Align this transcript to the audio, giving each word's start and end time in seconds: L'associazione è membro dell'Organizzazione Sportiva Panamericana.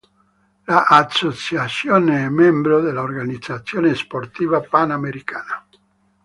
L'associazione 0.63 2.23
è 2.25 2.29
membro 2.29 2.81
dell'Organizzazione 2.81 3.93
Sportiva 3.93 4.59
Panamericana. 4.59 5.63